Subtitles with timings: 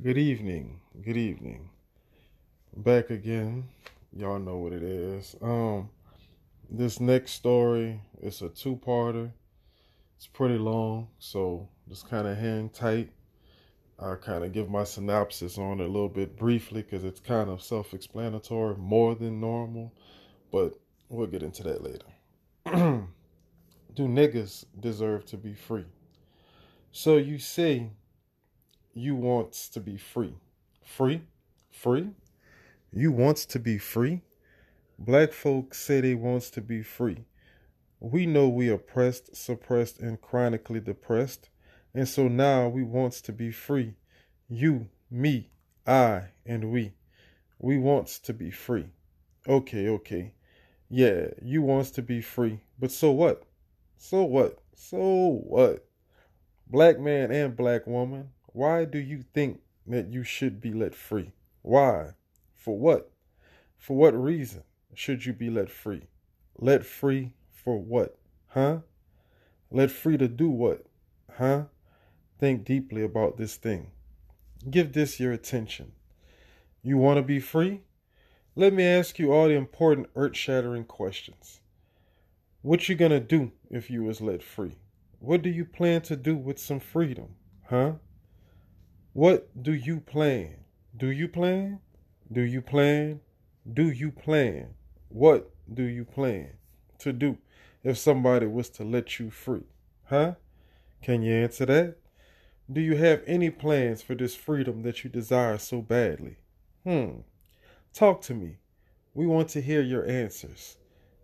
[0.00, 0.80] Good evening.
[1.02, 1.70] Good evening.
[2.76, 3.64] Back again.
[4.12, 5.34] Y'all know what it is.
[5.42, 5.90] Um
[6.70, 9.32] this next story is a two-parter.
[10.16, 13.10] It's pretty long, so just kind of hang tight.
[13.98, 17.50] I'll kind of give my synopsis on it a little bit briefly because it's kind
[17.50, 19.92] of self-explanatory, more than normal,
[20.52, 20.78] but
[21.08, 22.06] we'll get into that later.
[23.94, 25.86] Do niggas deserve to be free?
[26.92, 27.90] So you say
[28.98, 30.34] you wants to be free.
[30.84, 31.22] Free?
[31.70, 32.10] Free?
[32.92, 34.22] You wants to be free?
[34.98, 37.24] Black folks say they wants to be free.
[38.00, 41.48] We know we oppressed, suppressed, and chronically depressed,
[41.94, 43.94] and so now we wants to be free.
[44.48, 45.50] You, me,
[45.86, 46.94] I, and we.
[47.58, 48.86] We wants to be free.
[49.48, 50.32] Okay, okay.
[50.88, 52.60] Yeah, you wants to be free.
[52.78, 53.42] But so what?
[53.96, 54.58] So what?
[54.74, 55.84] So what?
[56.68, 61.30] Black man and black woman, why do you think that you should be let free?
[61.62, 62.14] Why?
[62.56, 63.12] For what?
[63.76, 66.08] For what reason should you be let free?
[66.58, 68.18] Let free for what?
[68.48, 68.78] Huh?
[69.70, 70.84] Let free to do what?
[71.36, 71.66] Huh?
[72.40, 73.92] Think deeply about this thing.
[74.68, 75.92] Give this your attention.
[76.82, 77.82] You want to be free?
[78.56, 81.60] Let me ask you all the important earth-shattering questions.
[82.62, 84.78] What you gonna do if you was let free?
[85.20, 87.36] What do you plan to do with some freedom?
[87.70, 87.92] Huh?
[89.14, 90.64] What do you plan?
[90.96, 91.80] Do you plan?
[92.30, 93.20] Do you plan?
[93.72, 94.74] Do you plan?
[95.08, 96.50] What do you plan
[96.98, 97.38] to do
[97.82, 99.64] if somebody was to let you free?
[100.04, 100.34] Huh?
[101.02, 101.96] Can you answer that?
[102.70, 106.36] Do you have any plans for this freedom that you desire so badly?
[106.84, 107.20] Hmm.
[107.94, 108.58] Talk to me.
[109.14, 110.76] We want to hear your answers.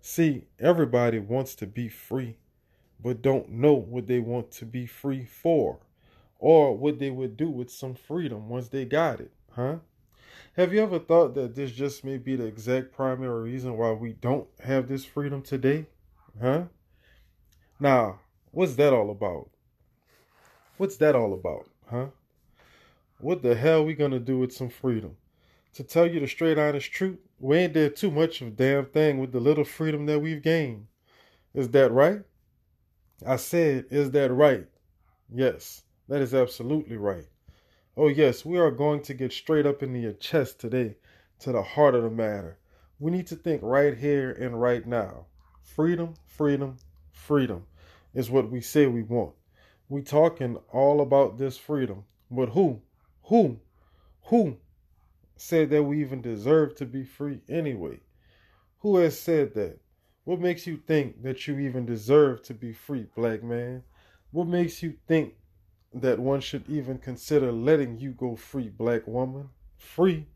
[0.00, 2.38] See, everybody wants to be free,
[3.00, 5.80] but don't know what they want to be free for
[6.42, 9.76] or what they would do with some freedom once they got it, huh?
[10.56, 14.14] Have you ever thought that this just may be the exact primary reason why we
[14.14, 15.86] don't have this freedom today?
[16.40, 16.64] Huh?
[17.78, 18.18] Now,
[18.50, 19.50] what's that all about?
[20.78, 22.06] What's that all about, huh?
[23.20, 25.16] What the hell we gonna do with some freedom?
[25.74, 28.86] To tell you the straight honest truth, we ain't did too much of a damn
[28.86, 30.88] thing with the little freedom that we've gained.
[31.54, 32.22] Is that right?
[33.24, 34.66] I said, is that right?
[35.32, 35.84] Yes.
[36.12, 37.24] That is absolutely right.
[37.96, 40.96] Oh, yes, we are going to get straight up into your chest today,
[41.38, 42.58] to the heart of the matter.
[42.98, 45.24] We need to think right here and right now.
[45.62, 46.76] Freedom, freedom,
[47.12, 47.64] freedom
[48.12, 49.32] is what we say we want.
[49.88, 52.82] We talking all about this freedom, but who,
[53.22, 53.60] who,
[54.24, 54.58] who
[55.36, 58.00] said that we even deserve to be free anyway?
[58.80, 59.80] Who has said that?
[60.24, 63.84] What makes you think that you even deserve to be free, black man?
[64.30, 65.36] What makes you think
[65.94, 69.50] that one should even consider letting you go free, black woman.
[69.76, 70.26] Free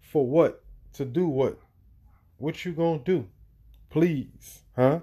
[0.00, 0.62] for what?
[0.94, 1.58] To do what?
[2.36, 3.28] What you gonna do?
[3.88, 5.00] Please, huh?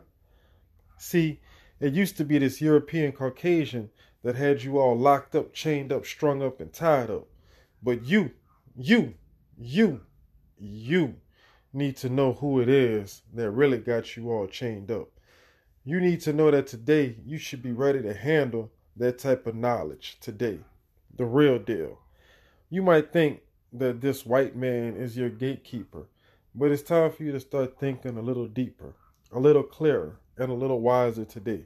[0.98, 1.40] See,
[1.80, 3.90] it used to be this European Caucasian
[4.24, 7.28] that had you all locked up, chained up, strung up, and tied up.
[7.82, 8.32] But you,
[8.76, 9.14] you,
[9.58, 10.02] you,
[10.58, 11.16] you
[11.72, 15.10] need to know who it is that really got you all chained up.
[15.86, 19.56] You need to know that today you should be ready to handle that type of
[19.56, 20.60] knowledge today.
[21.16, 22.00] The real deal.
[22.70, 23.42] You might think
[23.74, 26.08] that this white man is your gatekeeper,
[26.54, 28.94] but it's time for you to start thinking a little deeper,
[29.32, 31.66] a little clearer, and a little wiser today.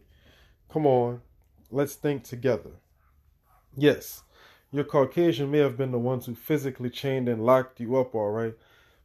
[0.72, 1.22] Come on,
[1.72, 2.72] let's think together.
[3.76, 4.24] Yes,
[4.72, 8.30] your Caucasian may have been the ones who physically chained and locked you up, all
[8.30, 8.54] right,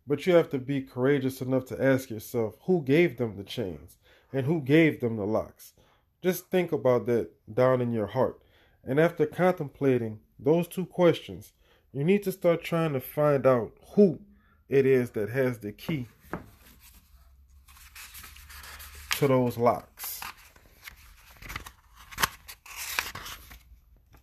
[0.06, 3.97] but you have to be courageous enough to ask yourself who gave them the chains
[4.33, 5.72] and who gave them the locks.
[6.23, 8.41] Just think about that down in your heart.
[8.84, 11.53] And after contemplating those two questions,
[11.93, 14.21] you need to start trying to find out who
[14.69, 16.07] it is that has the key
[19.12, 20.21] to those locks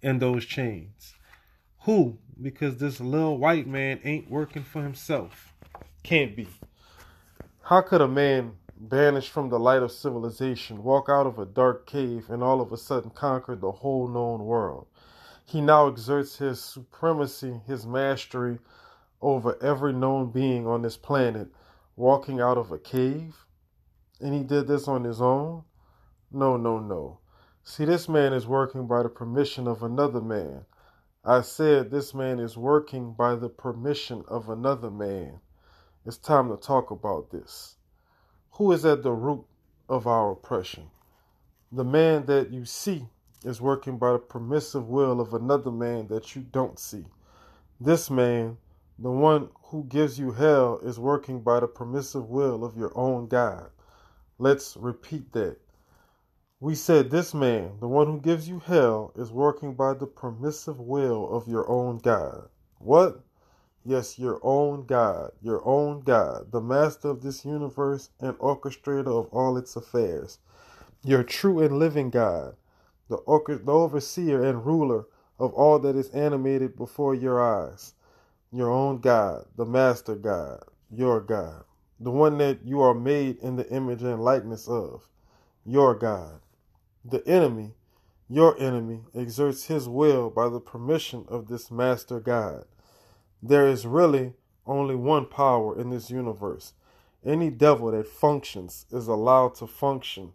[0.04, 1.16] and those chains.
[1.82, 2.18] Who?
[2.42, 5.54] Because this little white man ain't working for himself.
[6.04, 6.48] Can't be.
[7.62, 8.54] How could a man
[8.90, 12.72] banished from the light of civilization, walk out of a dark cave, and all of
[12.72, 14.88] a sudden conquer the whole known world.
[15.46, 18.60] He now exerts his supremacy, his mastery
[19.22, 21.48] over every known being on this planet,
[21.96, 23.46] walking out of a cave.
[24.20, 25.64] And he did this on his own?
[26.32, 27.20] No, no, no.
[27.64, 30.66] See, this man is working by the permission of another man.
[31.24, 35.40] I said this man is working by the permission of another man.
[36.06, 37.75] It's time to talk about this.
[38.56, 39.46] Who is at the root
[39.90, 40.90] of our oppression?
[41.74, 43.06] The man that you see
[43.44, 47.04] is working by the permissive will of another man that you don't see.
[47.82, 48.56] This man,
[48.98, 53.28] the one who gives you hell, is working by the permissive will of your own
[53.28, 53.72] God.
[54.38, 55.58] Let's repeat that.
[56.62, 60.80] We said this man, the one who gives you hell, is working by the permissive
[60.80, 62.48] will of your own God.
[62.80, 63.22] What?
[63.88, 69.28] Yes, your own God, your own God, the master of this universe and orchestrator of
[69.32, 70.40] all its affairs.
[71.04, 72.56] Your true and living God,
[73.10, 75.06] the, overseer and ruler
[75.38, 77.94] of all that is animated before your eyes.
[78.52, 81.64] Your own God, the master God, your God,
[82.00, 85.08] the one that you are made in the image and likeness of,
[85.64, 86.40] your God.
[87.04, 87.76] The enemy,
[88.28, 92.66] your enemy, exerts his will by the permission of this master God.
[93.48, 94.34] There is really
[94.66, 96.74] only one power in this universe.
[97.24, 100.34] Any devil that functions is allowed to function.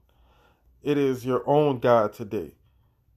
[0.84, 2.52] It is your own God today.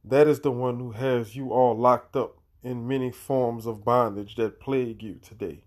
[0.04, 4.36] That is the one who has you all locked up in many forms of bondage
[4.38, 5.64] that plague you today.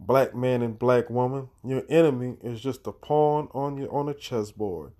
[0.00, 4.14] Black man and black woman, your enemy is just a pawn on your on a
[4.14, 4.92] chessboard.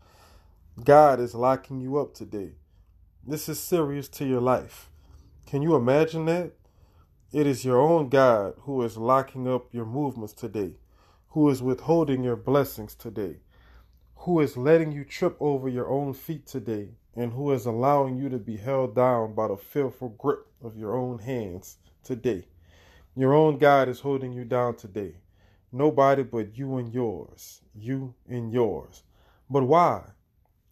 [0.84, 2.50] God is locking you up today.
[3.26, 4.90] This is serious to your life.
[5.46, 6.52] Can you imagine that?
[7.30, 10.76] It is your own God who is locking up your movements today,
[11.28, 13.36] who is withholding your blessings today,
[14.16, 18.30] who is letting you trip over your own feet today, and who is allowing you
[18.30, 22.46] to be held down by the fearful grip of your own hands today.
[23.14, 25.16] Your own God is holding you down today.
[25.70, 27.60] Nobody but you and yours.
[27.74, 29.02] You and yours.
[29.50, 30.02] But why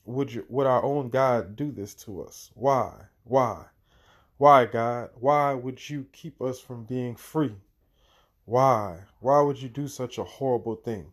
[0.06, 2.50] would you would our own God do this to us?
[2.54, 2.94] Why?
[3.24, 3.66] Why?
[4.38, 5.10] Why, God?
[5.14, 7.56] Why would you keep us from being free?
[8.44, 9.04] Why?
[9.20, 11.12] Why would you do such a horrible thing?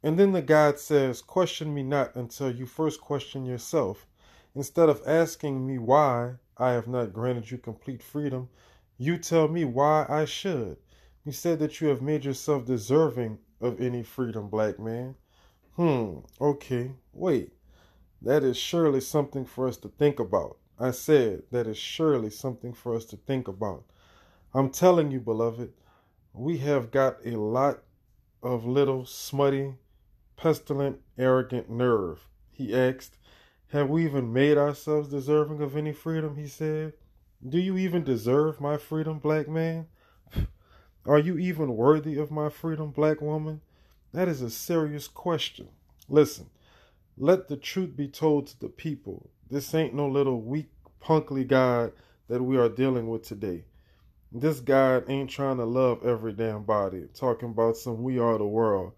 [0.00, 4.06] And then the God says, Question me not until you first question yourself.
[4.54, 8.48] Instead of asking me why I have not granted you complete freedom,
[8.96, 10.76] you tell me why I should.
[11.24, 15.16] You said that you have made yourself deserving of any freedom, black man.
[15.74, 17.52] Hmm, okay, wait.
[18.22, 20.58] That is surely something for us to think about.
[20.78, 23.84] I said, that is surely something for us to think about.
[24.52, 25.72] I'm telling you, beloved,
[26.32, 27.82] we have got a lot
[28.42, 29.74] of little smutty,
[30.36, 32.26] pestilent, arrogant nerve.
[32.50, 33.16] He asked,
[33.68, 36.36] Have we even made ourselves deserving of any freedom?
[36.36, 36.94] He said.
[37.46, 39.86] Do you even deserve my freedom, black man?
[41.06, 43.60] Are you even worthy of my freedom, black woman?
[44.12, 45.68] That is a serious question.
[46.08, 46.46] Listen,
[47.18, 49.30] let the truth be told to the people.
[49.54, 50.66] This ain't no little weak,
[51.00, 51.92] punkly God
[52.26, 53.62] that we are dealing with today.
[54.32, 58.44] This God ain't trying to love every damn body, talking about some we are the
[58.44, 58.94] world.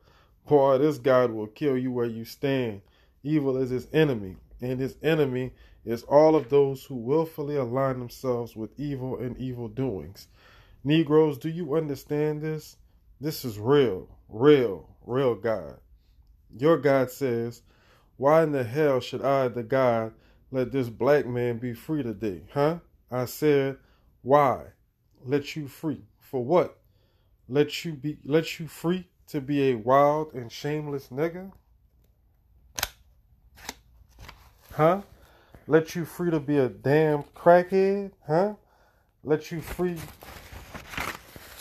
[0.49, 2.81] Boy, this God will kill you where you stand.
[3.23, 5.53] Evil is his enemy, and his enemy
[5.85, 10.29] is all of those who willfully align themselves with evil and evil doings.
[10.82, 12.79] Negroes, do you understand this?
[13.20, 15.81] This is real, real, real God.
[16.56, 17.61] Your God says,
[18.17, 20.14] Why in the hell should I, the God,
[20.51, 22.79] let this black man be free today, huh?
[23.11, 23.79] I said,
[24.23, 24.65] why?
[25.25, 26.03] Let you free.
[26.21, 26.79] For what?
[27.49, 31.53] Let you be let you free to be a wild and shameless nigga?
[34.73, 35.03] Huh?
[35.69, 38.11] Let you free to be a damn crackhead?
[38.27, 38.55] Huh?
[39.23, 39.97] Let you free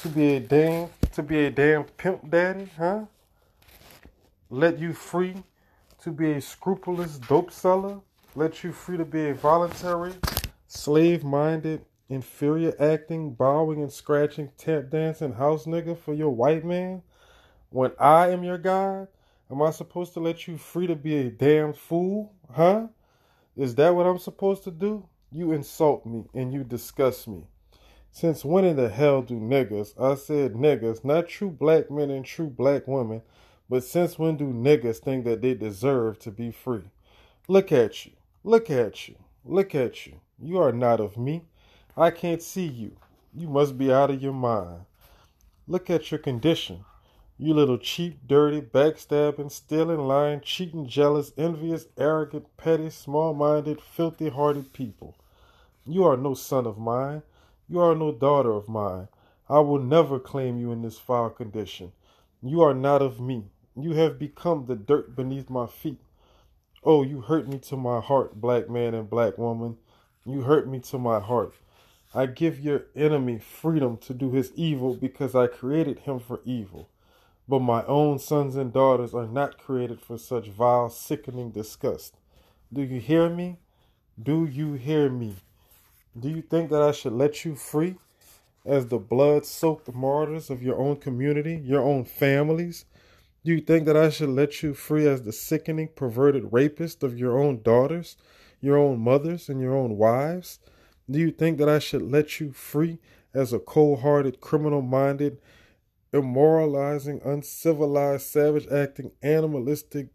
[0.01, 3.05] to be a damn to be a damn pimp daddy, huh?
[4.49, 5.43] Let you free
[6.03, 8.01] to be a scrupulous dope seller?
[8.35, 10.13] Let you free to be a voluntary,
[10.67, 17.01] slave minded, inferior acting, bowing and scratching, tap dancing house nigga for your white man?
[17.69, 19.07] When I am your God,
[19.49, 22.33] am I supposed to let you free to be a damn fool?
[22.51, 22.87] Huh?
[23.55, 25.07] Is that what I'm supposed to do?
[25.31, 27.47] You insult me and you disgust me.
[28.11, 32.25] Since when in the hell do niggas, I said niggas, not true black men and
[32.25, 33.21] true black women,
[33.69, 36.83] but since when do niggas think that they deserve to be free?
[37.47, 38.11] Look at you.
[38.47, 39.15] Look at you.
[39.43, 40.19] Look at you.
[40.37, 41.45] You are not of me.
[41.97, 42.95] I can't see you.
[43.33, 44.81] You must be out of your mind.
[45.67, 46.85] Look at your condition.
[47.39, 54.29] You little cheap, dirty, backstabbing, stealing, lying, cheating, jealous, envious, arrogant, petty, small minded, filthy
[54.29, 55.15] hearted people.
[55.83, 57.23] You are no son of mine.
[57.67, 59.07] You are no daughter of mine.
[59.49, 61.93] I will never claim you in this foul condition.
[62.43, 63.45] You are not of me.
[63.75, 65.97] You have become the dirt beneath my feet.
[66.85, 69.77] Oh, you hurt me to my heart, black man and black woman.
[70.23, 71.55] You hurt me to my heart.
[72.13, 76.87] I give your enemy freedom to do his evil because I created him for evil.
[77.47, 82.17] But my own sons and daughters are not created for such vile, sickening disgust.
[82.71, 83.57] Do you hear me?
[84.21, 85.37] Do you hear me?
[86.17, 87.95] Do you think that I should let you free?
[88.65, 92.85] as the blood soaked martyrs of your own community, your own families?
[93.45, 97.15] Do you think that I should let you free as the sickening, perverted rapist of
[97.15, 98.17] your own daughters,
[98.59, 100.57] your own mothers, and your own wives?
[101.07, 102.97] Do you think that I should let you free
[103.35, 105.39] as a cold hearted, criminal minded,
[106.11, 110.07] immoralizing, uncivilized, savage acting, animalistic,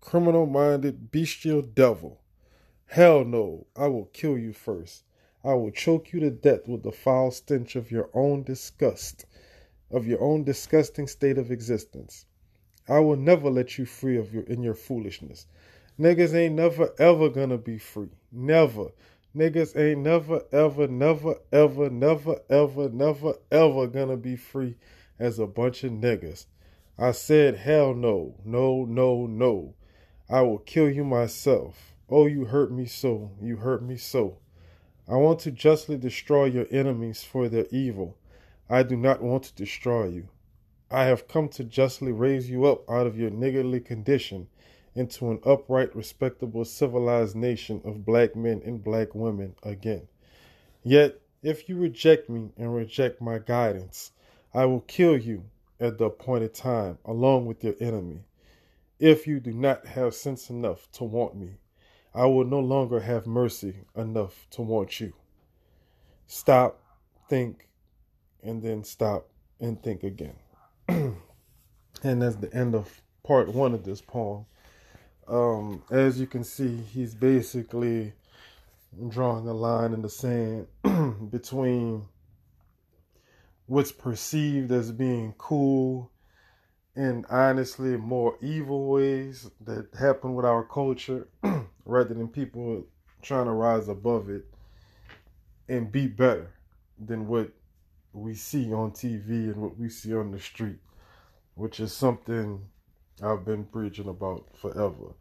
[0.00, 2.22] criminal minded, bestial devil?
[2.86, 5.04] Hell no, I will kill you first.
[5.44, 9.26] I will choke you to death with the foul stench of your own disgust
[9.90, 12.26] of your own disgusting state of existence.
[12.88, 15.46] I will never let you free of your in your foolishness.
[15.98, 18.10] Niggas ain't never ever gonna be free.
[18.32, 18.92] Never.
[19.36, 24.76] Niggas ain't never ever never ever never ever never ever gonna be free
[25.18, 26.46] as a bunch of niggas.
[26.98, 28.34] I said hell no.
[28.44, 29.74] No, no, no.
[30.28, 31.94] I will kill you myself.
[32.08, 33.30] Oh, you hurt me so.
[33.40, 34.38] You hurt me so.
[35.08, 38.16] I want to justly destroy your enemies for their evil.
[38.72, 40.28] I do not want to destroy you.
[40.92, 44.46] I have come to justly raise you up out of your niggardly condition
[44.94, 50.06] into an upright, respectable, civilized nation of black men and black women again.
[50.84, 54.12] Yet, if you reject me and reject my guidance,
[54.54, 55.46] I will kill you
[55.80, 58.20] at the appointed time along with your enemy.
[59.00, 61.56] If you do not have sense enough to want me,
[62.14, 65.12] I will no longer have mercy enough to want you.
[66.28, 66.80] Stop,
[67.28, 67.66] think,
[68.42, 69.28] and then stop
[69.60, 70.34] and think again.
[70.88, 71.16] and
[72.02, 74.46] that's the end of part one of this poem.
[75.28, 78.12] Um, as you can see, he's basically
[79.08, 80.66] drawing a line in the sand
[81.30, 82.06] between
[83.66, 86.10] what's perceived as being cool
[86.96, 91.28] and honestly more evil ways that happen with our culture
[91.84, 92.84] rather than people
[93.22, 94.44] trying to rise above it
[95.68, 96.52] and be better
[96.98, 97.52] than what
[98.12, 100.78] we see on TV and what we see on the street,
[101.54, 102.60] which is something
[103.22, 105.14] I've been preaching about forever.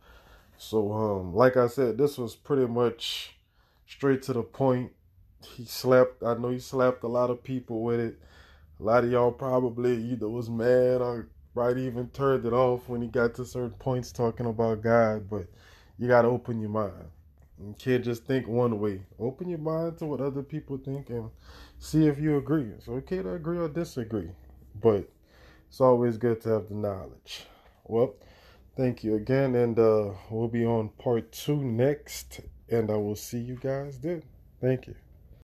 [0.57, 3.37] So, um, like I said, this was pretty much
[3.87, 4.91] straight to the point.
[5.55, 8.19] He slapped, I know he slapped a lot of people with it.
[8.79, 13.01] A lot of y'all probably either was mad or right even turned it off when
[13.01, 15.47] he got to certain points talking about God, but
[15.97, 17.09] you got to open your mind.
[17.61, 19.01] You can't just think one way.
[19.19, 21.29] Open your mind to what other people think and
[21.77, 22.63] see if you agree.
[22.63, 24.31] It's okay to agree or disagree,
[24.81, 25.09] but
[25.67, 27.45] it's always good to have the knowledge.
[27.83, 28.15] Well,
[28.77, 32.39] thank you again, and uh, we'll be on part two next,
[32.69, 34.23] and I will see you guys then.
[34.61, 34.95] Thank you.